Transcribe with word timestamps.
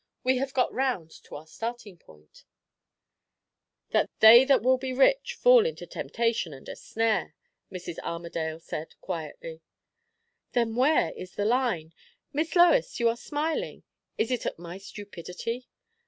We 0.23 0.37
have 0.37 0.55
got 0.55 0.73
round 0.73 1.11
to 1.25 1.35
our 1.35 1.45
starting 1.45 1.95
point." 1.95 2.43
"'They 4.19 4.45
that 4.45 4.63
will 4.63 4.79
be 4.79 4.93
rich 4.93 5.37
fall 5.39 5.63
into 5.63 5.85
temptation 5.85 6.53
and 6.55 6.67
a 6.67 6.75
snare,'" 6.75 7.35
Mrs. 7.71 7.99
Armadale 7.99 8.59
said 8.59 8.95
quietly. 8.99 9.61
"Then 10.53 10.75
where 10.75 11.11
is 11.15 11.35
the 11.35 11.45
line? 11.45 11.93
Miss 12.33 12.55
Lois, 12.55 12.99
you 12.99 13.09
are 13.09 13.15
smiling. 13.15 13.83
Is 14.17 14.31
it 14.31 14.47
at 14.47 14.57
my 14.57 14.79
stupidity?" 14.79 15.69